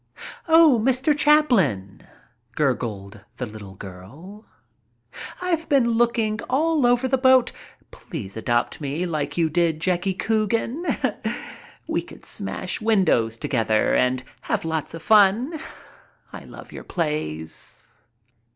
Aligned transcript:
"Oh, 0.47 0.81
Mr. 0.83 1.15
Chaplin," 1.15 2.07
gurgled 2.55 3.23
the 3.37 3.45
little 3.45 3.75
girl. 3.75 4.47
"I've 5.43 5.69
been 5.69 5.91
looking 5.91 6.39
for 6.39 6.43
you 6.45 6.47
all 6.49 6.85
over 6.87 7.07
the 7.07 7.19
boat. 7.19 7.51
Please 7.91 8.35
adopt 8.35 8.81
me 8.81 9.05
like 9.05 9.37
you 9.37 9.47
did 9.47 9.79
Jackie 9.79 10.15
Coogan. 10.15 10.87
We 11.85 12.01
could 12.01 12.25
smash 12.25 12.81
windows 12.81 13.37
together 13.37 13.93
and 13.93 14.23
have 14.41 14.65
lots 14.65 14.95
of 14.95 15.03
fun. 15.03 15.59
I 16.33 16.45
love 16.45 16.71
your 16.71 16.83
plays." 16.83 17.91